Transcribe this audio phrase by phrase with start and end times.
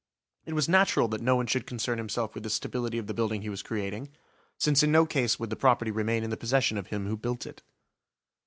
[0.47, 3.43] It was natural that no one should concern himself with the stability of the building
[3.43, 4.09] he was creating,
[4.57, 7.45] since in no case would the property remain in the possession of him who built
[7.45, 7.61] it.